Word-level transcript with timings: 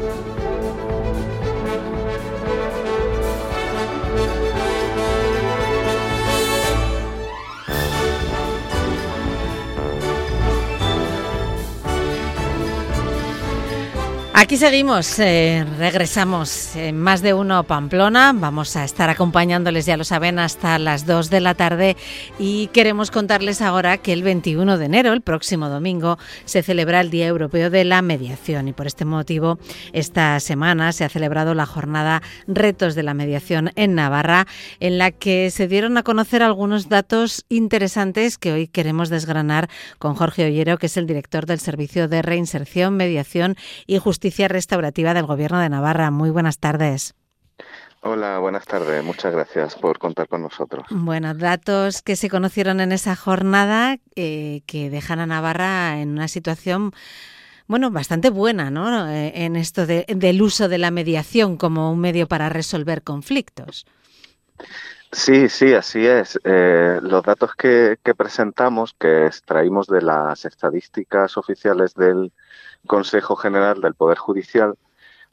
Thank 0.00 0.26
you. 0.26 0.39
Aquí 14.50 14.56
seguimos, 14.56 15.16
eh, 15.20 15.64
regresamos 15.78 16.74
en 16.74 16.98
más 16.98 17.22
de 17.22 17.34
uno 17.34 17.62
Pamplona. 17.62 18.32
Vamos 18.34 18.74
a 18.74 18.82
estar 18.82 19.08
acompañándoles, 19.08 19.86
ya 19.86 19.96
lo 19.96 20.02
saben, 20.02 20.40
hasta 20.40 20.76
las 20.80 21.06
2 21.06 21.30
de 21.30 21.38
la 21.38 21.54
tarde 21.54 21.96
y 22.36 22.66
queremos 22.72 23.12
contarles 23.12 23.62
ahora 23.62 23.98
que 23.98 24.12
el 24.12 24.24
21 24.24 24.76
de 24.76 24.86
enero, 24.86 25.12
el 25.12 25.20
próximo 25.20 25.68
domingo, 25.68 26.18
se 26.46 26.64
celebra 26.64 27.00
el 27.00 27.10
Día 27.10 27.28
Europeo 27.28 27.70
de 27.70 27.84
la 27.84 28.02
Mediación 28.02 28.66
y 28.66 28.72
por 28.72 28.88
este 28.88 29.04
motivo 29.04 29.60
esta 29.92 30.40
semana 30.40 30.90
se 30.90 31.04
ha 31.04 31.08
celebrado 31.08 31.54
la 31.54 31.64
jornada 31.64 32.20
Retos 32.48 32.96
de 32.96 33.04
la 33.04 33.14
Mediación 33.14 33.70
en 33.76 33.94
Navarra, 33.94 34.48
en 34.80 34.98
la 34.98 35.12
que 35.12 35.52
se 35.52 35.68
dieron 35.68 35.96
a 35.96 36.02
conocer 36.02 36.42
algunos 36.42 36.88
datos 36.88 37.44
interesantes 37.50 38.36
que 38.36 38.50
hoy 38.50 38.66
queremos 38.66 39.10
desgranar 39.10 39.70
con 40.00 40.16
Jorge 40.16 40.46
Ollero, 40.46 40.76
que 40.76 40.86
es 40.86 40.96
el 40.96 41.06
director 41.06 41.46
del 41.46 41.60
Servicio 41.60 42.08
de 42.08 42.22
Reinserción, 42.22 42.96
Mediación 42.96 43.54
y 43.86 43.98
Justicia 43.98 44.39
Restaurativa 44.48 45.14
del 45.14 45.26
Gobierno 45.26 45.58
de 45.58 45.68
Navarra. 45.68 46.10
Muy 46.10 46.30
buenas 46.30 46.58
tardes. 46.58 47.14
Hola, 48.02 48.38
buenas 48.38 48.64
tardes. 48.64 49.04
Muchas 49.04 49.32
gracias 49.32 49.74
por 49.74 49.98
contar 49.98 50.26
con 50.26 50.42
nosotros. 50.42 50.86
Bueno, 50.90 51.34
datos 51.34 52.00
que 52.00 52.16
se 52.16 52.30
conocieron 52.30 52.80
en 52.80 52.92
esa 52.92 53.14
jornada 53.14 53.98
eh, 54.16 54.62
que 54.66 54.88
dejan 54.88 55.20
a 55.20 55.26
Navarra 55.26 56.00
en 56.00 56.12
una 56.12 56.28
situación 56.28 56.92
bueno, 57.70 57.92
bastante 57.92 58.30
buena, 58.30 58.68
¿no? 58.68 59.08
Eh, 59.08 59.44
en 59.44 59.54
esto 59.54 59.86
del 59.86 60.42
uso 60.42 60.68
de 60.68 60.78
la 60.78 60.90
mediación 60.90 61.56
como 61.56 61.92
un 61.92 62.00
medio 62.00 62.26
para 62.26 62.48
resolver 62.48 63.02
conflictos. 63.04 63.86
Sí, 65.12 65.48
sí, 65.48 65.74
así 65.74 66.06
es. 66.06 66.38
Eh, 66.44 67.00
los 67.02 67.22
datos 67.24 67.54
que, 67.56 67.98
que, 68.02 68.14
presentamos, 68.14 68.94
que 68.98 69.26
extraímos 69.26 69.88
de 69.88 70.02
las 70.02 70.44
estadísticas 70.44 71.36
oficiales 71.36 71.94
del, 71.94 72.32
Consejo 72.86 73.36
General 73.36 73.80
del 73.80 73.94
Poder 73.94 74.18
Judicial, 74.18 74.74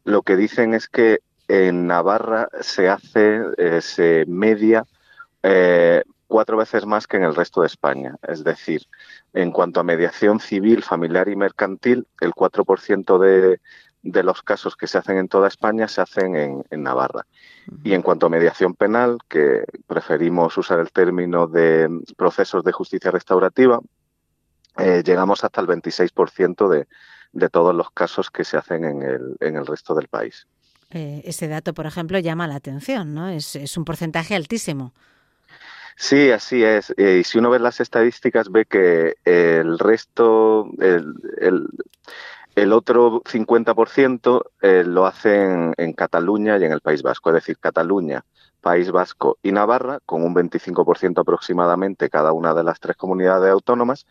lo 0.03 0.21
que 0.23 0.35
dicen 0.35 0.73
es 0.73 0.87
que 0.87 1.19
en 1.47 1.87
Navarra 1.87 2.49
se 2.61 2.89
hace, 2.89 3.41
eh, 3.57 3.81
se 3.81 4.25
media 4.27 4.85
eh, 5.43 6.03
cuatro 6.27 6.57
veces 6.57 6.85
más 6.85 7.07
que 7.07 7.17
en 7.17 7.23
el 7.23 7.35
resto 7.35 7.61
de 7.61 7.67
España. 7.67 8.15
Es 8.27 8.43
decir, 8.43 8.81
en 9.33 9.51
cuanto 9.51 9.79
a 9.79 9.83
mediación 9.83 10.39
civil, 10.39 10.83
familiar 10.83 11.29
y 11.29 11.35
mercantil, 11.35 12.07
el 12.19 12.33
4% 12.33 13.17
de, 13.17 13.61
de 14.03 14.23
los 14.23 14.41
casos 14.41 14.75
que 14.75 14.87
se 14.87 14.97
hacen 14.97 15.17
en 15.17 15.27
toda 15.27 15.47
España 15.47 15.87
se 15.87 16.01
hacen 16.01 16.35
en, 16.69 16.83
Navarra. 16.83 17.25
Y 17.83 17.93
en 17.93 18.01
cuanto 18.01 18.27
a 18.27 18.29
mediación 18.29 18.73
penal, 18.73 19.17
que 19.27 19.63
preferimos 19.85 20.57
usar 20.57 20.79
el 20.79 20.91
término 20.91 21.47
de 21.47 21.89
procesos 22.15 22.63
de 22.63 22.71
justicia 22.71 23.11
restaurativa, 23.11 23.79
eh, 24.77 25.03
llegamos 25.05 25.43
hasta 25.43 25.61
el 25.61 25.67
26% 25.67 26.69
de, 26.69 26.87
de 27.33 27.49
todos 27.49 27.75
los 27.75 27.91
casos 27.91 28.31
que 28.31 28.43
se 28.43 28.57
hacen 28.57 28.85
en 28.85 29.01
el, 29.01 29.35
en 29.39 29.55
el 29.55 29.65
resto 29.65 29.93
del 29.95 30.07
país. 30.07 30.47
Eh, 30.91 31.21
ese 31.25 31.47
dato, 31.47 31.73
por 31.73 31.85
ejemplo, 31.85 32.17
llama 32.19 32.47
la 32.47 32.55
atención, 32.55 33.13
¿no? 33.13 33.27
Es, 33.27 33.55
es 33.55 33.75
un 33.75 33.83
porcentaje 33.83 34.35
altísimo. 34.35 34.93
Sí, 35.97 36.29
así 36.29 36.63
es. 36.63 36.93
Eh, 36.95 37.17
y 37.21 37.23
si 37.23 37.39
uno 37.39 37.49
ve 37.49 37.59
las 37.59 37.81
estadísticas, 37.81 38.51
ve 38.51 38.65
que 38.65 39.15
el 39.25 39.79
resto, 39.79 40.69
el, 40.79 41.15
el, 41.41 41.67
el 42.57 42.73
otro 42.73 43.21
50% 43.21 44.41
eh, 44.63 44.83
lo 44.83 45.05
hacen 45.05 45.75
en 45.77 45.93
Cataluña 45.93 46.57
y 46.57 46.63
en 46.63 46.71
el 46.71 46.81
País 46.81 47.03
Vasco. 47.03 47.29
Es 47.29 47.35
decir, 47.35 47.59
Cataluña, 47.59 48.25
País 48.61 48.89
Vasco 48.89 49.37
y 49.43 49.51
Navarra, 49.51 49.99
con 50.07 50.23
un 50.23 50.33
25% 50.33 51.21
aproximadamente 51.21 52.09
cada 52.09 52.31
una 52.31 52.55
de 52.55 52.63
las 52.63 52.79
tres 52.79 52.97
comunidades 52.97 53.51
autónomas, 53.51 54.07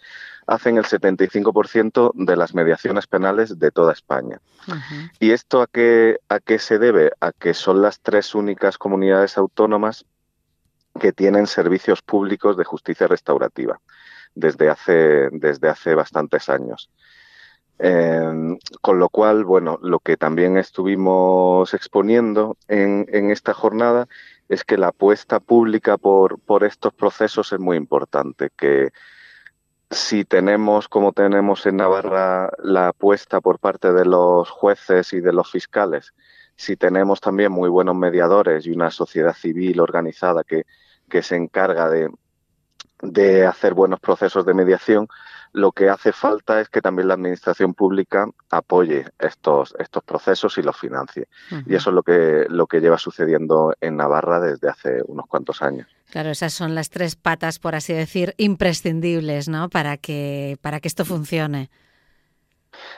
hacen 0.46 0.76
el 0.76 0.84
75% 0.84 2.12
de 2.14 2.36
las 2.36 2.54
mediaciones 2.54 3.08
penales 3.08 3.58
de 3.58 3.72
toda 3.72 3.92
España. 3.92 4.40
¿Y 5.18 5.32
esto 5.32 5.60
a 5.60 5.66
qué, 5.66 6.20
a 6.28 6.38
qué 6.38 6.60
se 6.60 6.78
debe? 6.78 7.10
A 7.20 7.32
que 7.32 7.52
son 7.52 7.82
las 7.82 7.98
tres 7.98 8.32
únicas 8.36 8.78
comunidades 8.78 9.38
autónomas 9.38 10.04
que 11.00 11.12
tienen 11.12 11.48
servicios 11.48 12.00
públicos 12.00 12.56
de 12.56 12.62
justicia 12.62 13.08
restaurativa 13.08 13.80
desde 14.36 14.70
hace, 14.70 15.30
desde 15.32 15.68
hace 15.68 15.96
bastantes 15.96 16.48
años. 16.48 16.90
Eh, 17.78 18.56
con 18.80 18.98
lo 18.98 19.10
cual, 19.10 19.44
bueno, 19.44 19.78
lo 19.82 19.98
que 19.98 20.16
también 20.16 20.56
estuvimos 20.56 21.74
exponiendo 21.74 22.56
en, 22.68 23.06
en, 23.12 23.30
esta 23.30 23.52
jornada 23.52 24.08
es 24.48 24.64
que 24.64 24.78
la 24.78 24.88
apuesta 24.88 25.40
pública 25.40 25.98
por, 25.98 26.40
estos 26.64 26.94
procesos 26.94 27.52
es 27.52 27.60
muy 27.60 27.76
importante, 27.76 28.50
que 28.56 28.92
si 29.90 30.24
tenemos, 30.24 30.88
como 30.88 31.12
tenemos 31.12 31.66
en 31.66 31.76
Navarra, 31.76 32.50
la 32.62 32.88
apuesta 32.88 33.40
por 33.40 33.58
parte 33.58 33.92
de 33.92 34.04
los 34.06 34.48
jueces 34.50 35.12
y 35.12 35.20
de 35.20 35.32
los 35.32 35.50
fiscales, 35.50 36.14
si 36.56 36.76
tenemos 36.76 37.20
también 37.20 37.52
muy 37.52 37.68
buenos 37.68 37.94
mediadores 37.94 38.66
y 38.66 38.70
una 38.70 38.90
sociedad 38.90 39.34
civil 39.34 39.80
organizada 39.80 40.44
que, 40.44 40.64
se 41.22 41.36
encarga 41.36 41.88
de 43.00 43.46
hacer 43.46 43.74
buenos 43.74 44.00
procesos 44.00 44.44
de 44.44 44.54
mediación, 44.54 45.08
lo 45.52 45.72
que 45.72 45.88
hace 45.88 46.12
falta 46.12 46.60
es 46.60 46.68
que 46.68 46.80
también 46.82 47.08
la 47.08 47.14
administración 47.14 47.74
pública 47.74 48.28
apoye 48.50 49.06
estos, 49.18 49.74
estos 49.78 50.04
procesos 50.04 50.58
y 50.58 50.62
los 50.62 50.76
financie. 50.76 51.28
Uh 51.50 51.54
-huh. 51.56 51.64
Y 51.66 51.74
eso 51.74 51.90
es 51.90 51.94
lo 51.94 52.02
que, 52.02 52.46
lo 52.48 52.66
que 52.66 52.80
lleva 52.80 52.98
sucediendo 52.98 53.74
en 53.80 53.96
Navarra 53.96 54.40
desde 54.40 54.68
hace 54.68 55.02
unos 55.06 55.26
cuantos 55.26 55.62
años. 55.62 55.88
Claro, 56.10 56.30
esas 56.30 56.52
son 56.52 56.74
las 56.74 56.90
tres 56.90 57.16
patas, 57.16 57.58
por 57.58 57.74
así 57.74 57.92
decir, 57.92 58.34
imprescindibles, 58.36 59.48
¿no? 59.48 59.68
Para 59.68 59.96
que, 59.96 60.56
para 60.60 60.80
que 60.80 60.88
esto 60.88 61.04
funcione. 61.04 61.70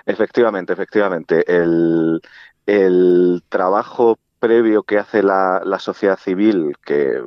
Efectivamente, 0.06 0.72
efectivamente. 0.72 1.44
El, 1.46 2.20
el 2.66 3.42
trabajo 3.48 4.18
previo 4.38 4.82
que 4.82 4.98
hace 4.98 5.22
la, 5.22 5.62
sociedad 5.78 6.18
civil, 6.18 6.76
que 6.84 7.22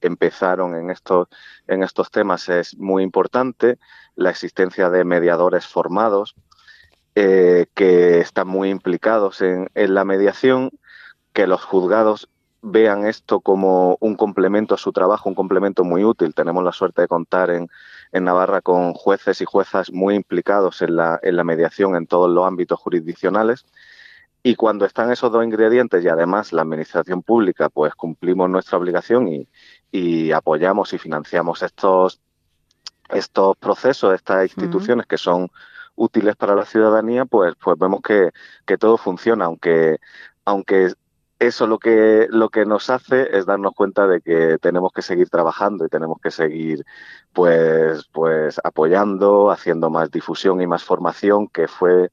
empezaron 0.00 0.74
en 0.74 0.90
estos, 0.90 1.28
en 1.66 1.82
estos 1.82 2.10
temas, 2.10 2.48
es 2.48 2.76
muy 2.76 3.02
importante. 3.02 3.78
La 4.14 4.30
existencia 4.30 4.90
de 4.90 5.04
mediadores 5.04 5.66
formados 5.66 6.34
eh, 7.14 7.66
que 7.74 8.20
están 8.20 8.48
muy 8.48 8.70
implicados 8.70 9.40
en, 9.40 9.68
en 9.74 9.94
la 9.94 10.04
mediación, 10.04 10.70
que 11.32 11.46
los 11.46 11.64
juzgados 11.64 12.28
vean 12.62 13.04
esto 13.06 13.40
como 13.40 13.96
un 14.00 14.14
complemento 14.14 14.74
a 14.74 14.78
su 14.78 14.92
trabajo, 14.92 15.28
un 15.28 15.34
complemento 15.34 15.84
muy 15.84 16.04
útil. 16.04 16.34
Tenemos 16.34 16.62
la 16.62 16.72
suerte 16.72 17.02
de 17.02 17.08
contar 17.08 17.50
en, 17.50 17.68
en 18.12 18.24
Navarra 18.24 18.60
con 18.60 18.94
jueces 18.94 19.40
y 19.40 19.44
juezas 19.44 19.92
muy 19.92 20.14
implicados 20.14 20.80
en 20.80 20.96
la, 20.96 21.18
en 21.22 21.36
la 21.36 21.44
mediación 21.44 21.96
en 21.96 22.06
todos 22.06 22.30
los 22.30 22.46
ámbitos 22.46 22.78
jurisdiccionales. 22.78 23.66
Y 24.42 24.56
cuando 24.56 24.84
están 24.84 25.12
esos 25.12 25.30
dos 25.30 25.44
ingredientes 25.44 26.04
y 26.04 26.08
además 26.08 26.52
la 26.52 26.62
administración 26.62 27.22
pública, 27.22 27.68
pues 27.68 27.94
cumplimos 27.94 28.50
nuestra 28.50 28.78
obligación 28.78 29.28
y, 29.28 29.48
y 29.92 30.32
apoyamos 30.32 30.92
y 30.92 30.98
financiamos 30.98 31.62
estos, 31.62 32.20
estos 33.10 33.56
procesos, 33.56 34.14
estas 34.14 34.44
instituciones 34.44 35.04
uh 35.04 35.06
-huh. 35.06 35.10
que 35.10 35.18
son 35.18 35.48
útiles 35.94 36.34
para 36.36 36.56
la 36.56 36.64
ciudadanía, 36.64 37.24
pues, 37.24 37.54
pues 37.62 37.78
vemos 37.78 38.00
que, 38.02 38.30
que 38.66 38.78
todo 38.78 38.96
funciona, 38.96 39.44
aunque, 39.44 39.98
aunque 40.44 40.92
eso 41.38 41.66
lo 41.66 41.78
que, 41.78 42.26
lo 42.30 42.48
que 42.50 42.64
nos 42.64 42.88
hace 42.90 43.36
es 43.36 43.46
darnos 43.46 43.74
cuenta 43.74 44.06
de 44.06 44.20
que 44.20 44.58
tenemos 44.60 44.92
que 44.92 45.02
seguir 45.02 45.28
trabajando 45.28 45.84
y 45.84 45.88
tenemos 45.88 46.18
que 46.22 46.30
seguir 46.30 46.84
pues, 47.32 48.04
pues 48.12 48.60
apoyando, 48.62 49.50
haciendo 49.50 49.90
más 49.90 50.10
difusión 50.10 50.60
y 50.60 50.66
más 50.66 50.84
formación, 50.84 51.48
que 51.48 51.68
fue 51.68 52.10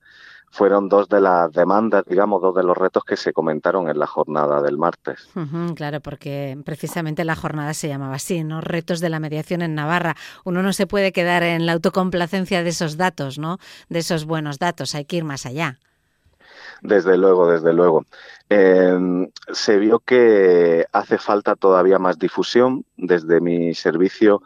fueron 0.51 0.89
dos 0.89 1.07
de 1.09 1.21
las 1.21 1.51
demandas, 1.51 2.03
digamos, 2.05 2.41
dos 2.41 2.55
de 2.55 2.63
los 2.63 2.77
retos 2.77 3.03
que 3.03 3.16
se 3.16 3.34
comentaron 3.34 3.90
en 3.90 3.99
la 3.99 4.07
jornada 4.07 4.61
del 4.61 4.78
martes. 4.78 5.29
Uh 5.35 5.41
-huh, 5.41 5.73
claro, 5.75 5.99
porque 5.99 6.57
precisamente 6.66 7.23
la 7.23 7.35
jornada 7.35 7.73
se 7.73 7.87
llamaba 7.87 8.16
así, 8.16 8.43
¿no? 8.43 8.61
Retos 8.61 8.99
de 8.99 9.09
la 9.09 9.19
mediación 9.19 9.61
en 9.61 9.75
Navarra. 9.75 10.16
Uno 10.43 10.63
no 10.63 10.73
se 10.73 10.87
puede 10.87 11.11
quedar 11.11 11.43
en 11.43 11.66
la 11.66 11.73
autocomplacencia 11.73 12.63
de 12.63 12.69
esos 12.69 12.97
datos, 12.97 13.37
¿no? 13.37 13.57
De 13.90 13.99
esos 13.99 14.25
buenos 14.25 14.59
datos, 14.59 14.96
hay 14.96 15.05
que 15.05 15.17
ir 15.17 15.23
más 15.23 15.46
allá. 15.46 15.78
Desde 16.81 17.17
luego, 17.17 17.52
desde 17.52 17.73
luego. 17.73 18.05
Eh, 18.49 19.28
se 19.52 19.78
vio 19.78 19.99
que 19.99 20.85
hace 20.91 21.17
falta 21.17 21.55
todavía 21.55 21.99
más 21.99 22.17
difusión. 22.17 22.85
Desde 22.97 23.41
mi 23.41 23.73
servicio 23.75 24.41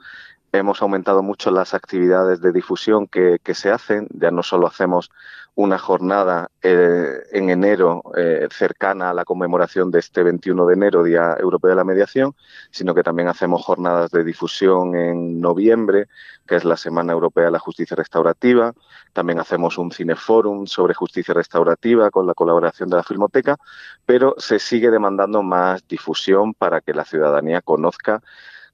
hemos 0.53 0.81
aumentado 0.83 1.23
mucho 1.23 1.49
las 1.49 1.73
actividades 1.73 2.39
de 2.39 2.51
difusión 2.51 3.07
que, 3.07 3.39
se 3.53 3.71
hacen. 3.71 4.07
Ya 4.11 4.29
no 4.31 4.43
solo 4.43 4.67
hacemos 4.67 5.09
una 5.55 5.77
jornada 5.77 6.49
eh, 6.61 7.23
en 7.31 7.49
enero 7.49 8.01
eh, 8.15 8.47
cercana 8.51 9.09
a 9.09 9.13
la 9.13 9.25
conmemoración 9.25 9.91
de 9.91 9.99
este 9.99 10.23
21 10.23 10.65
de 10.65 10.73
enero, 10.73 11.03
Día 11.03 11.35
Europeo 11.39 11.69
de 11.71 11.75
la 11.75 11.83
Mediación, 11.83 12.35
sino 12.71 12.95
que 12.95 13.03
también 13.03 13.27
hacemos 13.27 13.63
jornadas 13.63 14.11
de 14.11 14.23
difusión 14.23 14.95
en 14.95 15.41
noviembre, 15.41 16.07
que 16.47 16.55
es 16.55 16.65
la 16.65 16.77
Semana 16.77 17.13
Europea 17.13 17.45
de 17.45 17.51
la 17.51 17.59
Justicia 17.59 17.95
Restaurativa. 17.95 18.73
También 19.11 19.39
hacemos 19.39 19.77
un 19.77 19.91
cineforum 19.91 20.65
sobre 20.67 20.93
justicia 20.93 21.33
restaurativa 21.33 22.09
con 22.11 22.27
la 22.27 22.33
colaboración 22.33 22.89
de 22.89 22.97
la 22.97 23.03
Filmoteca, 23.03 23.57
pero 24.05 24.35
se 24.37 24.59
sigue 24.59 24.91
demandando 24.91 25.41
más 25.41 25.87
difusión 25.87 26.53
para 26.53 26.81
que 26.81 26.93
la 26.93 27.05
ciudadanía 27.05 27.61
conozca 27.61 28.21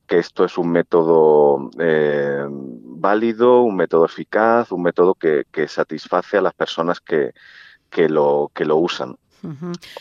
que 0.10 0.18
esto 0.18 0.44
es 0.44 0.58
un 0.58 0.72
método 0.72 1.70
eh, 1.80 2.44
válido, 2.50 3.62
un 3.62 3.76
método 3.76 4.06
eficaz, 4.06 4.72
un 4.72 4.82
método 4.82 5.14
que, 5.14 5.46
satisface 5.68 6.38
a 6.38 6.42
las 6.42 6.56
personas 6.56 7.00
que, 7.00 7.32
lo, 8.10 8.52
que 8.56 8.66
lo 8.66 8.78
usan. 8.78 9.18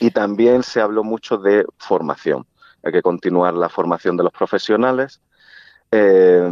Y 0.01 0.11
también 0.11 0.63
se 0.63 0.81
habló 0.81 1.05
mucho 1.05 1.37
de 1.37 1.65
formación. 1.77 2.47
Hay 2.83 2.91
que 2.91 3.03
continuar 3.03 3.53
la 3.53 3.69
formación 3.69 4.17
de 4.17 4.25
los 4.25 4.33
profesionales. 4.33 5.21
Eh, 5.91 6.51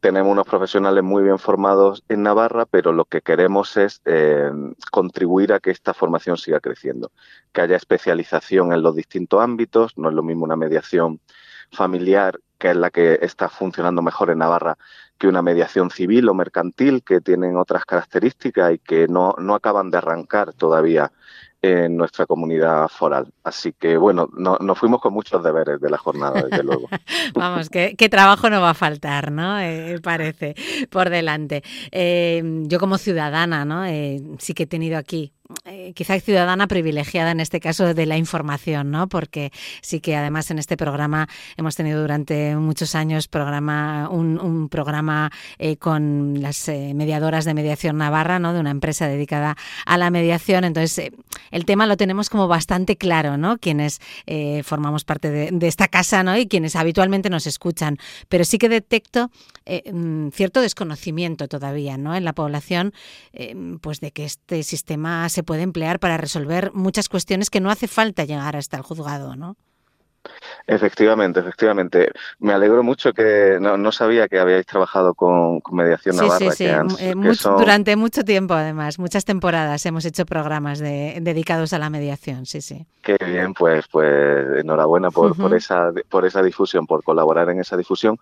tenemos 0.00 0.32
unos 0.32 0.46
profesionales 0.46 1.04
muy 1.04 1.22
bien 1.22 1.38
formados 1.38 2.02
en 2.08 2.24
Navarra, 2.24 2.66
pero 2.66 2.92
lo 2.92 3.04
que 3.04 3.22
queremos 3.22 3.76
es 3.76 4.02
eh, 4.04 4.50
contribuir 4.90 5.52
a 5.52 5.60
que 5.60 5.70
esta 5.70 5.94
formación 5.94 6.36
siga 6.36 6.58
creciendo, 6.58 7.12
que 7.52 7.60
haya 7.60 7.76
especialización 7.76 8.72
en 8.72 8.82
los 8.82 8.96
distintos 8.96 9.40
ámbitos. 9.40 9.96
No 9.96 10.08
es 10.08 10.14
lo 10.14 10.24
mismo 10.24 10.44
una 10.44 10.56
mediación 10.56 11.20
familiar 11.70 12.40
que 12.60 12.70
es 12.70 12.76
la 12.76 12.90
que 12.90 13.18
está 13.22 13.48
funcionando 13.48 14.02
mejor 14.02 14.30
en 14.30 14.38
Navarra 14.38 14.76
que 15.18 15.26
una 15.26 15.42
mediación 15.42 15.90
civil 15.90 16.28
o 16.28 16.34
mercantil, 16.34 17.02
que 17.02 17.20
tienen 17.20 17.56
otras 17.56 17.84
características 17.84 18.74
y 18.74 18.78
que 18.78 19.08
no, 19.08 19.34
no 19.38 19.54
acaban 19.54 19.90
de 19.90 19.98
arrancar 19.98 20.54
todavía 20.54 21.12
en 21.62 21.96
nuestra 21.96 22.24
comunidad 22.24 22.88
foral. 22.88 23.30
Así 23.44 23.74
que, 23.74 23.96
bueno, 23.98 24.30
no, 24.32 24.56
nos 24.60 24.78
fuimos 24.78 25.00
con 25.00 25.12
muchos 25.12 25.42
deberes 25.44 25.78
de 25.80 25.90
la 25.90 25.98
jornada, 25.98 26.42
desde 26.42 26.62
luego. 26.62 26.88
Vamos, 27.34 27.68
qué, 27.68 28.08
trabajo 28.08 28.48
no 28.48 28.62
va 28.62 28.70
a 28.70 28.74
faltar, 28.74 29.30
¿no? 29.30 29.60
Eh, 29.60 29.98
parece, 30.02 30.54
por 30.90 31.10
delante. 31.10 31.62
Eh, 31.90 32.42
yo 32.64 32.78
como 32.78 32.96
ciudadana, 32.96 33.66
¿no? 33.66 33.84
Eh, 33.84 34.22
sí 34.38 34.54
que 34.54 34.62
he 34.62 34.66
tenido 34.66 34.96
aquí 34.96 35.34
eh, 35.64 35.92
quizá 35.94 36.18
ciudadana 36.20 36.66
privilegiada 36.66 37.32
en 37.32 37.40
este 37.40 37.60
caso 37.60 37.92
de 37.94 38.06
la 38.06 38.16
información, 38.16 38.90
¿no? 38.90 39.08
Porque 39.08 39.52
sí 39.82 40.00
que 40.00 40.16
además 40.16 40.50
en 40.50 40.58
este 40.58 40.76
programa 40.76 41.28
hemos 41.56 41.76
tenido 41.76 42.00
durante 42.00 42.56
muchos 42.56 42.94
años 42.94 43.28
programa 43.28 44.08
un, 44.10 44.68
programa 44.68 45.30
eh, 45.58 45.76
con 45.76 46.40
las 46.40 46.68
eh, 46.68 46.92
mediadoras 46.94 47.44
de 47.44 47.54
mediación 47.54 47.98
Navarra, 47.98 48.38
¿no? 48.38 48.52
De 48.52 48.60
una 48.60 48.70
empresa 48.70 49.08
dedicada 49.08 49.56
a 49.86 49.98
la 49.98 50.10
mediación. 50.10 50.64
Entonces 50.64 51.10
el 51.50 51.64
tema 51.64 51.86
lo 51.86 51.96
tenemos 51.96 52.30
como 52.30 52.48
bastante 52.48 52.96
claro, 52.96 53.36
¿no? 53.36 53.58
Quienes 53.58 54.00
formamos 54.64 55.04
parte 55.04 55.30
de, 55.30 55.66
esta 55.66 55.88
casa, 55.88 56.22
¿no? 56.22 56.36
Y 56.36 56.46
quienes 56.46 56.76
habitualmente 56.76 57.30
nos 57.30 57.46
escuchan. 57.46 57.98
Pero 58.28 58.44
sí 58.44 58.58
que 58.58 58.68
detecto 58.68 59.30
mm, 59.92 60.28
cierto 60.28 60.60
desconocimiento 60.60 61.48
todavía, 61.48 61.96
¿no? 61.96 62.14
En 62.14 62.24
la 62.24 62.32
población, 62.32 62.92
pues 63.80 64.00
de 64.00 64.10
que 64.12 64.24
este 64.24 64.62
sistema 64.62 65.28
se 65.28 65.39
puede 65.42 65.62
emplear 65.62 65.98
para 65.98 66.16
resolver 66.16 66.72
muchas 66.72 67.08
cuestiones 67.08 67.50
que 67.50 67.60
no 67.60 67.70
hace 67.70 67.88
falta 67.88 68.24
llegar 68.24 68.56
hasta 68.56 68.76
el 68.76 68.82
juzgado, 68.82 69.36
¿no? 69.36 69.56
Efectivamente, 70.66 71.40
efectivamente. 71.40 72.12
Me 72.38 72.52
alegro 72.52 72.82
mucho 72.82 73.12
que 73.12 73.58
no, 73.60 73.92
sabía 73.92 74.28
que 74.28 74.38
habíais 74.38 74.66
trabajado 74.66 75.14
con, 75.14 75.60
Mediación 75.72 76.16
Navarra. 76.16 76.50
Sí, 76.50 76.50
sí, 76.50 76.64
eh, 76.66 77.14
durante 77.58 77.96
mucho 77.96 78.24
tiempo 78.24 78.54
además, 78.54 78.98
muchas 78.98 79.24
temporadas 79.24 79.84
hemos 79.86 80.04
hecho 80.04 80.26
programas 80.26 80.78
dedicados 80.78 81.72
a 81.72 81.78
la 81.78 81.90
mediación, 81.90 82.46
sí, 82.46 82.60
sí. 82.60 82.86
Qué 83.02 83.16
bien, 83.24 83.54
pues, 83.54 83.86
pues 83.90 84.60
enhorabuena 84.60 85.10
por, 85.10 85.36
por, 85.36 85.54
esa, 85.54 85.90
por 86.08 86.26
esa 86.26 86.42
difusión, 86.42 86.86
por 86.86 87.02
colaborar 87.02 87.48
en 87.48 87.60
esa 87.60 87.76
difusión 87.76 88.18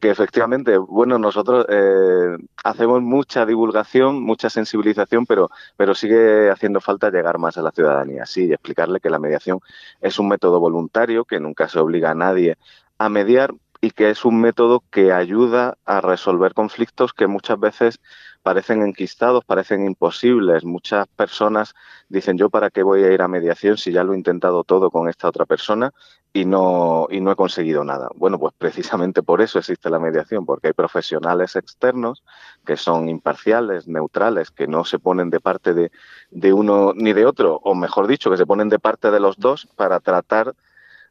que 0.00 0.10
efectivamente, 0.10 0.78
bueno, 0.78 1.18
nosotros 1.18 1.66
eh, 1.68 2.36
hacemos 2.64 3.02
mucha 3.02 3.44
divulgación, 3.44 4.22
mucha 4.22 4.48
sensibilización, 4.48 5.26
pero, 5.26 5.50
pero 5.76 5.94
sigue 5.94 6.50
haciendo 6.50 6.80
falta 6.80 7.10
llegar 7.10 7.38
más 7.38 7.58
a 7.58 7.62
la 7.62 7.72
ciudadanía, 7.72 8.24
sí, 8.26 8.46
y 8.46 8.52
explicarle 8.52 9.00
que 9.00 9.10
la 9.10 9.18
mediación 9.18 9.60
es 10.00 10.18
un 10.18 10.28
método 10.28 10.60
voluntario, 10.60 11.24
que 11.24 11.40
nunca 11.40 11.68
se 11.68 11.78
obliga 11.78 12.10
a 12.10 12.14
nadie 12.14 12.58
a 12.98 13.08
mediar 13.08 13.54
y 13.80 13.90
que 13.92 14.10
es 14.10 14.24
un 14.24 14.40
método 14.40 14.82
que 14.90 15.12
ayuda 15.12 15.78
a 15.84 16.00
resolver 16.00 16.54
conflictos 16.54 17.12
que 17.12 17.26
muchas 17.26 17.58
veces 17.60 18.00
parecen 18.48 18.82
enquistados, 18.82 19.44
parecen 19.44 19.84
imposibles. 19.84 20.64
Muchas 20.64 21.06
personas 21.06 21.74
dicen, 22.08 22.38
yo 22.38 22.48
para 22.48 22.70
qué 22.70 22.82
voy 22.82 23.04
a 23.04 23.12
ir 23.12 23.20
a 23.20 23.28
mediación 23.28 23.76
si 23.76 23.92
ya 23.92 24.02
lo 24.02 24.14
he 24.14 24.16
intentado 24.16 24.64
todo 24.64 24.90
con 24.90 25.06
esta 25.06 25.28
otra 25.28 25.44
persona 25.44 25.92
y 26.32 26.46
no, 26.46 27.08
y 27.10 27.20
no 27.20 27.30
he 27.30 27.36
conseguido 27.36 27.84
nada. 27.84 28.08
Bueno, 28.14 28.38
pues 28.38 28.54
precisamente 28.58 29.22
por 29.22 29.42
eso 29.42 29.58
existe 29.58 29.90
la 29.90 29.98
mediación, 29.98 30.46
porque 30.46 30.68
hay 30.68 30.72
profesionales 30.72 31.56
externos 31.56 32.24
que 32.64 32.78
son 32.78 33.10
imparciales, 33.10 33.86
neutrales, 33.86 34.50
que 34.50 34.66
no 34.66 34.86
se 34.86 34.98
ponen 34.98 35.28
de 35.28 35.40
parte 35.40 35.74
de, 35.74 35.92
de 36.30 36.54
uno 36.54 36.94
ni 36.94 37.12
de 37.12 37.26
otro, 37.26 37.60
o 37.62 37.74
mejor 37.74 38.06
dicho, 38.06 38.30
que 38.30 38.38
se 38.38 38.46
ponen 38.46 38.70
de 38.70 38.78
parte 38.78 39.10
de 39.10 39.20
los 39.20 39.36
dos 39.36 39.68
para 39.76 40.00
tratar 40.00 40.54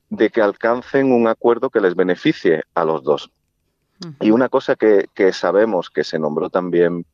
de 0.10 0.32
que 0.32 0.42
alcancen 0.42 1.12
un 1.12 1.28
acuerdo 1.28 1.70
que 1.70 1.82
les 1.82 1.94
beneficie 1.94 2.64
a 2.74 2.84
los 2.84 3.04
dos. 3.04 3.30
Y 4.20 4.32
una 4.32 4.50
cosa 4.50 4.76
que, 4.76 5.06
que 5.14 5.34
sabemos 5.34 5.92
que 5.92 6.04
se 6.04 6.18
nombró 6.18 6.50
también 6.50 7.06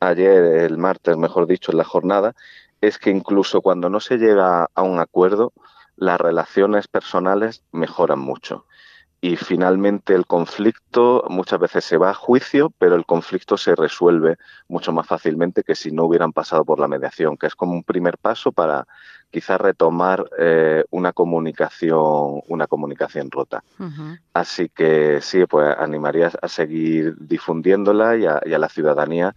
ayer, 0.00 0.44
el 0.44 0.78
martes, 0.78 1.16
mejor 1.16 1.46
dicho, 1.46 1.70
en 1.72 1.78
la 1.78 1.84
jornada, 1.84 2.34
es 2.80 2.98
que 2.98 3.10
incluso 3.10 3.60
cuando 3.60 3.88
no 3.90 4.00
se 4.00 4.16
llega 4.18 4.68
a 4.74 4.82
un 4.82 4.98
acuerdo, 4.98 5.52
las 5.96 6.20
relaciones 6.20 6.88
personales 6.88 7.62
mejoran 7.72 8.18
mucho. 8.18 8.64
Y 9.22 9.36
finalmente 9.36 10.14
el 10.14 10.24
conflicto 10.24 11.24
muchas 11.28 11.60
veces 11.60 11.84
se 11.84 11.98
va 11.98 12.10
a 12.10 12.14
juicio, 12.14 12.72
pero 12.78 12.94
el 12.94 13.04
conflicto 13.04 13.58
se 13.58 13.74
resuelve 13.74 14.38
mucho 14.66 14.92
más 14.92 15.06
fácilmente 15.06 15.62
que 15.62 15.74
si 15.74 15.90
no 15.90 16.04
hubieran 16.04 16.32
pasado 16.32 16.64
por 16.64 16.80
la 16.80 16.88
mediación, 16.88 17.36
que 17.36 17.46
es 17.46 17.54
como 17.54 17.74
un 17.74 17.84
primer 17.84 18.16
paso 18.16 18.50
para 18.50 18.86
quizás 19.30 19.60
retomar 19.60 20.24
eh, 20.38 20.84
una 20.90 21.12
comunicación, 21.12 22.40
una 22.48 22.66
comunicación 22.66 23.30
rota. 23.30 23.62
Así 24.32 24.70
que 24.70 25.20
sí, 25.20 25.44
pues 25.46 25.76
animaría 25.78 26.30
a 26.40 26.48
seguir 26.48 27.14
difundiéndola 27.18 28.16
y 28.16 28.26
a, 28.26 28.58
la 28.58 28.68
ciudadanía 28.70 29.34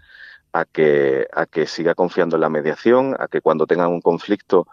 a 0.53 0.65
que, 0.65 1.27
a 1.33 1.45
que 1.45 1.67
siga 1.67 1.95
confiando 1.95 2.37
en 2.37 2.41
la 2.41 2.49
mediación, 2.49 3.15
a 3.19 3.27
que 3.27 3.41
cuando 3.41 3.67
tengan 3.67 3.89
un 3.89 4.01
conflicto 4.01 4.67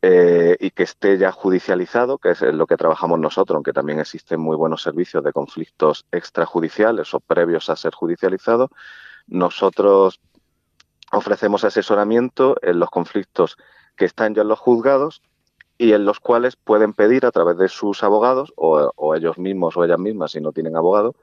eh, 0.00 0.56
y 0.60 0.70
que 0.70 0.84
esté 0.84 1.18
ya 1.18 1.32
judicializado, 1.32 2.18
que 2.18 2.30
es 2.30 2.40
lo 2.40 2.66
que 2.66 2.76
trabajamos 2.76 3.18
nosotros, 3.18 3.56
aunque 3.56 3.72
también 3.72 3.98
existen 3.98 4.40
muy 4.40 4.56
buenos 4.56 4.82
servicios 4.82 5.24
de 5.24 5.32
conflictos 5.32 6.06
extrajudiciales 6.12 7.12
o 7.14 7.20
previos 7.20 7.68
a 7.68 7.76
ser 7.76 7.94
judicializados. 7.94 8.70
Nosotros 9.26 10.20
ofrecemos 11.10 11.64
asesoramiento 11.64 12.56
en 12.62 12.78
los 12.78 12.90
conflictos 12.90 13.56
que 13.96 14.04
están 14.04 14.34
ya 14.34 14.42
en 14.42 14.48
los 14.48 14.60
juzgados 14.60 15.20
y 15.78 15.92
en 15.92 16.04
los 16.04 16.20
cuales 16.20 16.54
pueden 16.54 16.92
pedir 16.92 17.26
a 17.26 17.32
través 17.32 17.56
de 17.58 17.68
sus 17.68 18.02
abogados 18.04 18.52
o, 18.56 19.14
ellos 19.16 19.38
mismos 19.38 19.76
o 19.76 19.84
ellas 19.84 19.98
mismas, 19.98 20.32
si 20.32 20.40
no 20.40 20.52
tienen 20.52 20.76
abogado, 20.76 21.14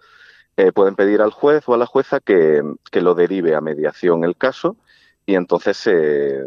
eh, 0.57 0.71
pueden 0.71 0.95
pedir 0.95 1.21
al 1.21 1.31
juez 1.31 1.63
o 1.67 1.73
a 1.73 1.77
la 1.77 1.85
jueza 1.85 2.19
que, 2.19 2.61
que 2.91 3.01
lo 3.01 3.15
derive 3.15 3.55
a 3.55 3.61
mediación 3.61 4.23
el 4.23 4.35
caso 4.35 4.77
y 5.25 5.35
entonces 5.35 5.77
se 5.77 6.43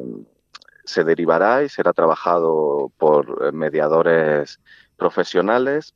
se 0.88 1.04
derivará 1.04 1.62
y 1.62 1.68
será 1.68 1.92
trabajado 1.92 2.90
por 2.96 3.46
eh, 3.46 3.52
mediadores 3.52 4.58
profesionales 4.96 5.94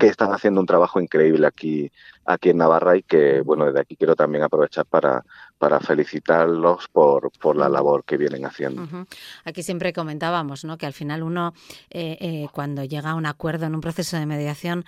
que 0.00 0.08
están 0.08 0.32
haciendo 0.32 0.60
un 0.60 0.66
trabajo 0.66 1.00
increíble 1.00 1.46
aquí, 1.46 1.92
aquí 2.24 2.50
en 2.50 2.56
Navarra 2.56 2.96
y 2.96 3.04
que, 3.04 3.40
bueno, 3.40 3.66
desde 3.66 3.80
aquí 3.80 3.94
quiero 3.94 4.16
también 4.16 4.42
aprovechar 4.42 4.84
para, 4.84 5.24
para 5.58 5.78
felicitarlos 5.78 6.88
por, 6.88 7.30
por 7.38 7.54
la 7.54 7.68
labor 7.68 8.02
que 8.02 8.16
vienen 8.16 8.44
haciendo. 8.44 9.06
Aquí 9.44 9.62
siempre 9.62 9.92
comentábamos 9.92 10.64
¿no? 10.64 10.76
que 10.76 10.86
al 10.86 10.92
final 10.92 11.22
uno, 11.22 11.54
eh, 11.88 12.18
eh, 12.20 12.48
cuando 12.50 12.82
llega 12.82 13.10
a 13.10 13.14
un 13.14 13.26
acuerdo 13.26 13.66
en 13.66 13.76
un 13.76 13.80
proceso 13.80 14.16
de 14.16 14.26
mediación, 14.26 14.84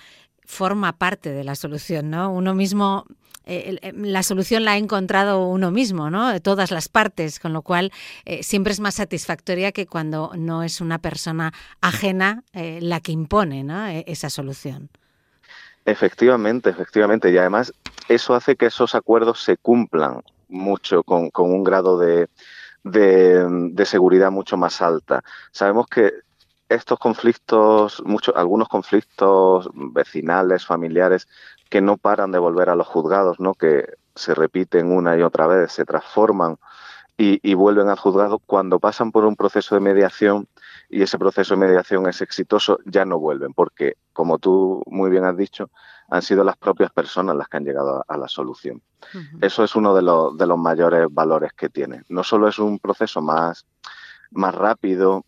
forma 0.52 0.92
parte 0.92 1.32
de 1.32 1.44
la 1.44 1.54
solución, 1.54 2.10
¿no? 2.10 2.30
Uno 2.30 2.54
mismo 2.54 3.06
eh, 3.44 3.92
la 3.94 4.22
solución 4.22 4.64
la 4.64 4.72
ha 4.72 4.76
encontrado 4.76 5.48
uno 5.48 5.70
mismo, 5.70 6.10
¿no? 6.10 6.38
Todas 6.40 6.70
las 6.70 6.88
partes, 6.88 7.40
con 7.40 7.52
lo 7.52 7.62
cual 7.62 7.90
eh, 8.24 8.42
siempre 8.42 8.72
es 8.72 8.78
más 8.78 8.94
satisfactoria 8.96 9.72
que 9.72 9.86
cuando 9.86 10.30
no 10.36 10.62
es 10.62 10.80
una 10.80 10.98
persona 10.98 11.52
ajena 11.80 12.44
eh, 12.52 12.78
la 12.82 13.00
que 13.00 13.12
impone 13.12 13.62
e, 13.62 14.04
esa 14.06 14.30
solución. 14.30 14.90
Efectivamente, 15.84 16.70
efectivamente. 16.70 17.30
Y 17.32 17.38
además 17.38 17.72
eso 18.08 18.34
hace 18.34 18.54
que 18.54 18.66
esos 18.66 18.94
acuerdos 18.94 19.42
se 19.42 19.56
cumplan 19.56 20.22
mucho 20.48 21.02
con, 21.02 21.30
un 21.34 21.64
grado 21.64 21.98
de, 21.98 22.28
de 22.84 23.86
seguridad 23.86 24.30
mucho 24.30 24.56
más 24.56 24.80
alta. 24.82 25.24
Sabemos 25.50 25.86
que 25.88 26.12
estos 26.74 26.98
conflictos, 26.98 28.02
muchos, 28.04 28.34
algunos 28.36 28.68
conflictos 28.68 29.68
vecinales, 29.74 30.66
familiares, 30.66 31.28
que 31.68 31.80
no 31.80 31.96
paran 31.96 32.32
de 32.32 32.38
volver 32.38 32.68
a 32.68 32.76
los 32.76 32.86
juzgados, 32.86 33.40
¿no? 33.40 33.54
Que 33.54 33.86
se 34.14 34.34
repiten 34.34 34.92
una 34.92 35.16
y 35.16 35.22
otra 35.22 35.46
vez, 35.46 35.72
se 35.72 35.84
transforman 35.84 36.58
y, 37.16 37.54
vuelven 37.54 37.88
al 37.88 37.98
juzgado, 37.98 38.40
cuando 38.40 38.80
pasan 38.80 39.12
por 39.12 39.24
un 39.24 39.36
proceso 39.36 39.76
de 39.76 39.80
mediación 39.80 40.48
y 40.88 41.02
ese 41.02 41.18
proceso 41.18 41.54
de 41.54 41.60
mediación 41.60 42.08
es 42.08 42.20
exitoso, 42.20 42.78
ya 42.84 43.04
no 43.04 43.18
vuelven, 43.18 43.54
porque, 43.54 43.94
como 44.12 44.38
tú 44.38 44.82
muy 44.86 45.08
bien 45.08 45.24
has 45.24 45.36
dicho, 45.36 45.70
han 46.10 46.22
sido 46.22 46.42
las 46.42 46.56
propias 46.56 46.90
personas 46.90 47.36
las 47.36 47.48
que 47.48 47.58
han 47.58 47.64
llegado 47.64 48.04
a, 48.06 48.16
la 48.16 48.26
solución. 48.26 48.82
Eso 49.40 49.62
es 49.62 49.76
uno 49.76 49.94
de 49.94 50.02
los, 50.02 50.36
de 50.36 50.46
los 50.46 50.58
mayores 50.58 51.06
valores 51.10 51.52
que 51.52 51.68
tiene. 51.68 52.02
No 52.08 52.24
solo 52.24 52.48
es 52.48 52.58
un 52.58 52.80
proceso 52.80 53.22
más, 53.22 53.66
más 54.32 54.54
rápido 54.54 55.24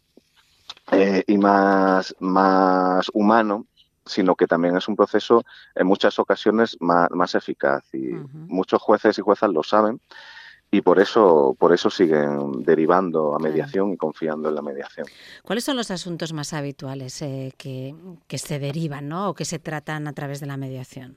eh, 0.93 1.25
y 1.27 1.39
más, 1.39 2.15
más 2.21 3.11
humano, 3.13 3.67
sino 4.05 4.35
que 4.37 4.47
también 4.47 4.77
es 4.77 4.89
un 4.89 4.97
proceso 4.97 5.45
en 5.75 5.87
muchas 5.87 6.19
ocasiones 6.19 6.77
más, 6.81 7.11
más 7.11 7.35
eficaz. 7.35 7.85
Y 7.95 8.13
muchos 8.33 8.83
jueces 8.83 9.19
y 9.19 9.23
juezas 9.23 9.51
lo 9.51 9.63
saben 9.63 10.01
y 10.75 10.83
por 10.83 10.99
eso, 10.99 11.57
por 11.59 11.73
eso 11.73 11.89
siguen 11.89 12.65
derivando 12.65 13.37
a 13.37 13.39
mediación 13.39 13.93
y 13.93 13.97
confiando 13.97 14.49
en 14.49 14.57
la 14.57 14.63
mediación. 14.63 15.07
¿Cuáles 15.45 15.65
son 15.65 15.77
los 15.77 15.93
asuntos 15.93 16.33
más 16.33 16.53
habituales 16.53 17.23
eh, 17.23 17.53
que, 17.57 17.95
que, 18.27 18.39
se 18.39 18.59
derivan 18.59 19.09
¿no? 19.09 19.31
o 19.31 19.35
que 19.35 19.45
se 19.45 19.61
tratan 19.61 20.09
a 20.09 20.13
través 20.13 20.41
de 20.41 20.47
la 20.47 20.57
mediación? 20.57 21.17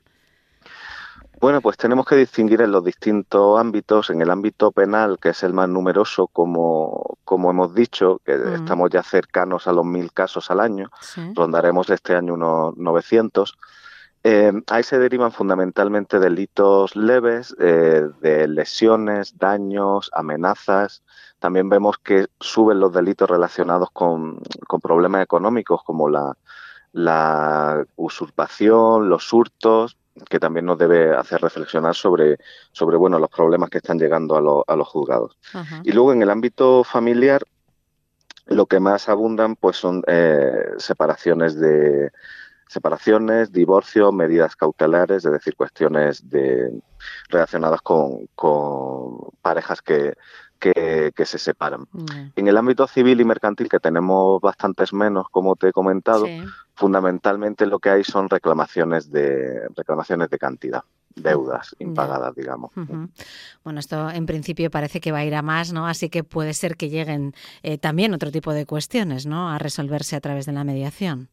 Bueno, 1.40 1.60
pues 1.60 1.76
tenemos 1.76 2.06
que 2.06 2.16
distinguir 2.16 2.62
en 2.62 2.72
los 2.72 2.84
distintos 2.84 3.58
ámbitos. 3.60 4.10
En 4.10 4.20
el 4.22 4.30
ámbito 4.30 4.72
penal, 4.72 5.18
que 5.20 5.30
es 5.30 5.42
el 5.42 5.52
más 5.52 5.68
numeroso, 5.68 6.26
como, 6.26 7.18
como 7.24 7.50
hemos 7.50 7.74
dicho, 7.74 8.20
que 8.24 8.36
mm. 8.36 8.54
estamos 8.54 8.90
ya 8.90 9.02
cercanos 9.02 9.66
a 9.66 9.72
los 9.72 9.84
mil 9.84 10.12
casos 10.12 10.50
al 10.50 10.60
año, 10.60 10.90
rondaremos 11.34 11.88
este 11.90 12.14
año 12.14 12.34
unos 12.34 12.76
900 12.76 13.56
eh, 14.24 14.52
ahí 14.66 14.82
se 14.82 14.98
derivan 14.98 15.32
fundamentalmente 15.32 16.18
delitos 16.18 16.96
leves, 16.96 17.54
eh, 17.60 18.08
de 18.20 18.48
lesiones, 18.48 19.38
daños, 19.38 20.10
amenazas. 20.12 21.02
También 21.38 21.68
vemos 21.68 21.98
que 21.98 22.26
suben 22.40 22.80
los 22.80 22.92
delitos 22.92 23.30
relacionados 23.30 23.90
con, 23.92 24.40
problemas 24.82 25.22
económicos 25.22 25.82
como 25.84 26.08
la, 26.08 26.36
usurpación, 27.96 29.08
los 29.08 29.32
hurtos, 29.32 29.96
que 30.28 30.38
también 30.38 30.66
nos 30.66 30.78
debe 30.78 31.14
hacer 31.14 31.40
reflexionar 31.40 31.94
sobre, 31.94 32.38
sobre 32.72 32.96
bueno, 32.96 33.18
los 33.18 33.30
problemas 33.30 33.70
que 33.70 33.78
están 33.78 33.98
llegando 33.98 34.64
a, 34.66 34.76
los 34.76 34.88
juzgados. 34.88 35.36
Y 35.84 35.92
luego 35.92 36.12
en 36.12 36.22
el 36.22 36.30
ámbito 36.30 36.84
familiar, 36.84 37.42
lo 38.46 38.66
que 38.66 38.80
más 38.80 39.08
abundan 39.08 39.56
pues 39.56 39.76
son 39.76 40.02
eh, 40.06 40.70
separaciones 40.78 41.58
de 41.58 42.10
separaciones, 42.68 43.50
divorcio, 43.50 44.12
medidas 44.12 44.54
cautelares, 44.54 45.24
es 45.24 45.32
decir, 45.32 45.56
cuestiones 45.56 46.28
de, 46.28 46.70
relacionadas 47.30 47.80
con, 47.82 48.28
parejas 49.40 49.82
que, 49.82 50.14
que, 50.58 51.12
se 51.24 51.38
separan. 51.38 51.86
En 52.36 52.48
el 52.48 52.56
ámbito 52.56 52.86
civil 52.86 53.20
y 53.20 53.24
mercantil, 53.24 53.68
que 53.68 53.80
tenemos 53.80 54.40
bastantes 54.40 54.92
menos, 54.92 55.26
como 55.30 55.56
te 55.56 55.68
he 55.68 55.72
comentado, 55.72 56.26
fundamentalmente 56.74 57.66
lo 57.66 57.78
que 57.78 57.90
hay 57.90 58.04
son 58.04 58.28
reclamaciones 58.28 59.10
de, 59.10 59.68
reclamaciones 59.76 60.30
de 60.30 60.38
cantidad 60.38 60.82
deudas 61.14 61.74
impagadas, 61.78 62.34
digamos. 62.34 62.70
Bueno, 63.64 63.80
esto 63.80 64.10
en 64.10 64.26
principio 64.26 64.70
parece 64.70 65.00
que 65.00 65.12
va 65.12 65.18
a 65.18 65.24
ir 65.24 65.34
a 65.34 65.42
más, 65.42 65.72
¿no? 65.72 65.86
Así 65.86 66.08
que 66.08 66.24
puede 66.24 66.54
ser 66.54 66.76
que 66.76 66.88
lleguen 66.88 67.34
eh, 67.62 67.78
también 67.78 68.14
otro 68.14 68.30
tipo 68.30 68.52
de 68.52 68.66
cuestiones, 68.66 69.26
¿no? 69.26 69.50
A 69.50 69.58
resolverse 69.58 70.16
a 70.16 70.20
través 70.20 70.46
de 70.46 70.52
la 70.52 70.64
mediación. 70.64 71.28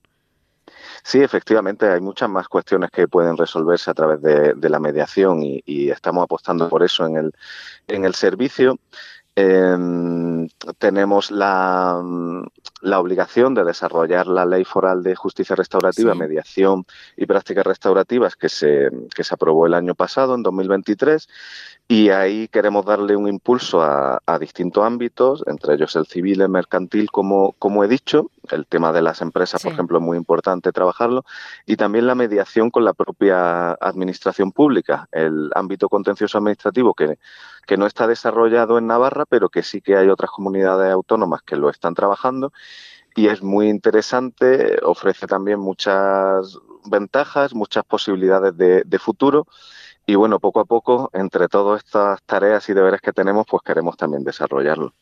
Sí, 1.03 1.21
efectivamente, 1.21 1.89
hay 1.89 2.01
muchas 2.01 2.29
más 2.29 2.47
cuestiones 2.47 2.89
que 2.91 3.07
pueden 3.07 3.37
resolverse 3.37 3.91
a 3.91 3.93
través 3.93 4.21
de, 4.21 4.69
la 4.69 4.79
mediación 4.79 5.41
y, 5.43 5.89
estamos 5.89 6.23
apostando 6.23 6.67
por 6.69 6.83
eso 6.83 7.05
en 7.05 7.17
el, 7.17 7.33
en 7.87 8.05
el 8.05 8.15
servicio. 8.15 8.79
Em, 9.37 10.47
tenemos 10.77 11.29
la, 11.29 12.01
la, 12.81 12.99
obligación 12.99 13.53
de 13.53 13.65
desarrollar 13.65 14.27
la 14.27 14.45
ley 14.45 14.63
foral 14.63 15.03
de 15.03 15.13
justicia 15.13 15.57
restaurativa, 15.57 16.15
mediación 16.15 16.85
y 17.17 17.25
prácticas 17.25 17.65
restaurativas 17.65 18.37
que 18.37 18.47
se, 18.47 18.89
que 19.13 19.25
se 19.25 19.33
aprobó 19.33 19.67
el 19.67 19.73
año 19.73 19.93
pasado, 19.93 20.35
en 20.35 20.43
2023, 20.43 21.27
y 21.87 22.09
ahí 22.09 22.47
queremos 22.47 22.83
darle 22.83 23.15
un 23.15 23.27
impulso 23.27 23.83
a, 23.83 24.19
distintos 24.39 24.83
ámbitos, 24.83 25.43
entre 25.45 25.75
ellos 25.75 25.95
el 25.95 26.07
civil, 26.07 26.41
el 26.41 26.49
mercantil, 26.49 27.11
como, 27.11 27.53
como 27.59 27.83
he 27.83 27.87
dicho. 27.87 28.31
El 28.49 28.65
tema 28.65 28.91
de 28.91 29.03
las 29.03 29.21
empresas, 29.21 29.61
por 29.61 29.71
ejemplo, 29.71 29.99
es 29.99 30.03
muy 30.03 30.17
importante 30.17 30.71
trabajarlo. 30.71 31.25
Y 31.67 31.77
también 31.77 32.07
la 32.07 32.15
mediación 32.15 32.71
con 32.71 32.85
la 32.85 32.93
propia 32.93 33.73
administración 33.73 34.51
pública, 34.51 35.07
el 35.11 35.51
ámbito 35.53 35.87
contencioso 35.87 36.39
administrativo 36.39 36.95
que, 36.95 37.19
que 37.67 37.77
no 37.77 37.85
está 37.85 38.07
desarrollado 38.07 38.79
en 38.79 38.87
Navarra, 38.87 39.25
pero 39.27 39.49
que 39.49 39.61
sí 39.61 39.79
que 39.79 39.95
hay 39.95 40.09
otras 40.09 40.31
comunidades 40.31 40.91
autónomas 40.91 41.43
que 41.43 41.55
lo 41.55 41.69
están 41.69 41.93
trabajando. 41.93 42.51
Y 43.15 43.27
es 43.27 43.43
muy 43.43 43.69
interesante, 43.69 44.79
ofrece 44.83 45.27
también 45.27 45.59
muchas 45.59 46.57
ventajas, 46.85 47.53
muchas 47.53 47.85
posibilidades 47.85 48.57
de, 48.57 48.83
de 48.83 48.99
futuro 48.99 49.45
y 50.05 50.15
bueno, 50.15 50.39
poco 50.39 50.59
a 50.59 50.65
poco, 50.65 51.09
entre 51.13 51.47
todas 51.47 51.83
estas 51.83 52.21
tareas 52.23 52.67
y 52.69 52.73
deberes 52.73 53.01
que 53.01 53.13
tenemos, 53.13 53.45
pues 53.49 53.63
queremos 53.63 53.97
también 53.97 54.23
desarrollarlo. 54.23 54.93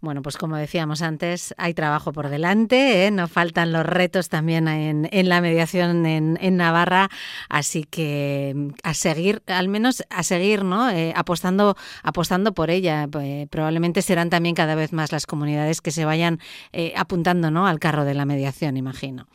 Bueno, 0.00 0.22
pues 0.22 0.36
como 0.36 0.56
decíamos 0.56 1.02
antes, 1.02 1.52
hay 1.58 1.74
trabajo 1.74 2.12
por 2.12 2.28
delante, 2.28 3.06
¿eh? 3.06 3.10
no 3.10 3.26
faltan 3.26 3.72
los 3.72 3.84
retos 3.84 4.28
también 4.28 4.68
en, 4.68 5.28
la 5.28 5.40
mediación 5.40 6.06
en, 6.06 6.56
Navarra, 6.56 7.08
así 7.48 7.84
que 7.84 8.52
mm, 8.54 8.68
a 8.84 8.94
seguir, 8.94 9.42
al 9.46 9.68
menos 9.68 10.04
a 10.10 10.22
seguir, 10.22 10.64
¿no? 10.64 10.88
Eh, 10.90 11.12
apostando, 11.16 11.76
apostando 12.02 12.52
por 12.52 12.70
ella. 12.70 13.08
Probablemente 13.50 14.02
serán 14.02 14.30
también 14.30 14.54
cada 14.54 14.74
vez 14.74 14.92
más 14.92 15.12
las 15.12 15.26
comunidades 15.26 15.80
que 15.80 15.90
se 15.90 16.04
vayan 16.04 16.38
eh, 16.72 16.92
apuntando, 16.96 17.50
¿no? 17.50 17.66
Al 17.66 17.80
carro 17.80 18.04
de 18.04 18.14
la 18.14 18.26
mediación, 18.26 18.76
imagino. 18.76 19.26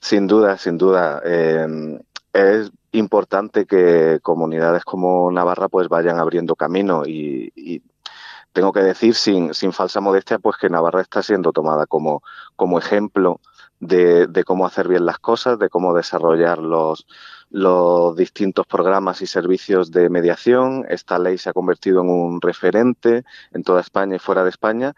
Sin 0.00 0.26
duda, 0.26 0.56
sin 0.56 0.78
duda. 0.78 1.20
es 2.32 2.72
importante 2.92 3.66
que 3.66 4.20
comunidades 4.22 4.84
como 4.84 5.30
Navarra 5.30 5.68
pues 5.68 5.88
vayan 5.88 6.18
abriendo 6.18 6.56
camino 6.56 7.04
y, 7.06 7.82
tengo 8.52 8.70
que 8.72 8.80
decir 8.80 9.14
sin, 9.14 9.54
sin, 9.54 9.72
falsa 9.72 10.02
modestia 10.02 10.38
pues 10.38 10.58
que 10.58 10.68
Navarra 10.68 11.00
está 11.00 11.22
siendo 11.22 11.52
tomada 11.52 11.86
como, 11.86 12.22
como 12.54 12.78
ejemplo 12.78 13.40
de, 13.80 14.26
de, 14.26 14.44
cómo 14.44 14.66
hacer 14.66 14.88
bien 14.88 15.06
las 15.06 15.18
cosas, 15.18 15.58
de 15.58 15.70
cómo 15.70 15.94
desarrollar 15.94 16.58
los, 16.58 17.06
los 17.52 18.16
distintos 18.16 18.66
programas 18.66 19.20
y 19.20 19.26
servicios 19.26 19.90
de 19.90 20.08
mediación. 20.08 20.84
Esta 20.88 21.18
ley 21.18 21.38
se 21.38 21.50
ha 21.50 21.52
convertido 21.52 22.00
en 22.00 22.08
un 22.08 22.40
referente 22.40 23.24
en 23.52 23.62
toda 23.62 23.80
España 23.80 24.16
y 24.16 24.18
fuera 24.18 24.42
de 24.42 24.50
España 24.50 24.94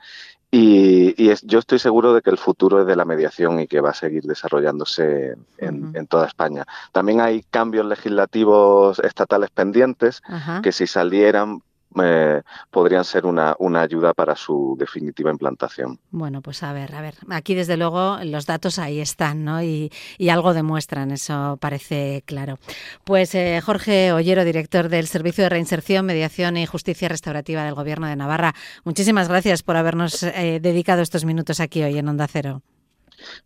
y, 0.56 1.34
yo 1.42 1.58
estoy 1.58 1.80
seguro 1.80 2.14
de 2.14 2.22
que 2.22 2.30
el 2.30 2.38
futuro 2.38 2.80
es 2.80 2.86
de 2.86 2.94
la 2.94 3.04
mediación 3.04 3.58
y 3.58 3.66
que 3.66 3.80
va 3.80 3.90
a 3.90 3.94
seguir 3.94 4.22
desarrollándose 4.22 5.36
en, 5.58 6.06
toda 6.06 6.26
España. 6.28 6.64
También 6.92 7.20
hay 7.20 7.42
cambios 7.42 7.86
legislativos 7.86 9.00
estatales 9.00 9.50
pendientes 9.50 10.22
que 10.62 10.70
si 10.70 10.86
salieran 10.86 11.62
eh, 12.02 12.42
podrían 12.70 13.04
ser 13.04 13.26
una, 13.26 13.54
una, 13.58 13.82
ayuda 13.82 14.14
para 14.14 14.34
su 14.36 14.76
definitiva 14.78 15.30
implantación. 15.30 15.98
Bueno, 16.10 16.42
pues 16.42 16.62
a 16.62 16.72
ver, 16.72 16.94
a 16.94 17.00
ver. 17.00 17.14
Aquí 17.30 17.54
desde 17.54 17.76
luego 17.76 18.18
los 18.24 18.46
datos 18.46 18.78
ahí 18.78 19.00
están, 19.00 19.44
¿no? 19.44 19.62
Y, 19.62 19.90
algo 20.34 20.52
demuestran, 20.52 21.12
eso 21.12 21.58
parece 21.60 22.24
claro. 22.26 22.58
Pues 23.04 23.36
eh, 23.36 23.60
Jorge 23.64 24.12
Ollero, 24.12 24.44
director 24.44 24.88
del 24.88 25.06
Servicio 25.06 25.44
de 25.44 25.50
Reinserción, 25.50 26.06
Mediación 26.06 26.56
y 26.56 26.66
Justicia 26.66 27.08
Restaurativa 27.08 27.62
del 27.62 27.74
Gobierno 27.74 28.08
de 28.08 28.16
Navarra, 28.16 28.52
muchísimas 28.82 29.28
gracias 29.28 29.62
por 29.62 29.76
habernos 29.76 30.24
eh, 30.24 30.58
dedicado 30.60 31.02
estos 31.02 31.24
minutos 31.24 31.60
aquí 31.60 31.84
hoy 31.84 31.98
en 31.98 32.08
Onda 32.08 32.26
Cero. 32.26 32.62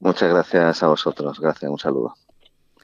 Muchas 0.01 0.31
gracias 0.31 0.83
a 0.83 0.89
vosotros. 0.89 1.39
Gracias, 1.39 1.71
un 1.71 1.79
saludo. 1.79 2.15